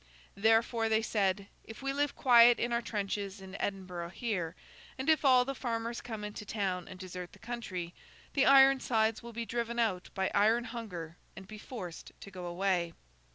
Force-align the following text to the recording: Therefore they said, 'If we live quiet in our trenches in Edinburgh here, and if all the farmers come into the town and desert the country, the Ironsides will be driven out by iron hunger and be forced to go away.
Therefore 0.33 0.89
they 0.89 1.03
said, 1.03 1.45
'If 1.63 1.83
we 1.83 1.93
live 1.93 2.15
quiet 2.15 2.57
in 2.59 2.73
our 2.73 2.81
trenches 2.81 3.39
in 3.39 3.55
Edinburgh 3.61 4.09
here, 4.09 4.55
and 4.97 5.07
if 5.07 5.23
all 5.23 5.45
the 5.45 5.53
farmers 5.53 6.01
come 6.01 6.23
into 6.23 6.43
the 6.43 6.51
town 6.51 6.87
and 6.87 6.97
desert 6.97 7.33
the 7.33 7.37
country, 7.37 7.93
the 8.33 8.47
Ironsides 8.47 9.21
will 9.21 9.31
be 9.33 9.45
driven 9.45 9.77
out 9.77 10.09
by 10.15 10.31
iron 10.33 10.63
hunger 10.63 11.17
and 11.35 11.47
be 11.47 11.59
forced 11.59 12.13
to 12.19 12.31
go 12.31 12.47
away. 12.47 12.93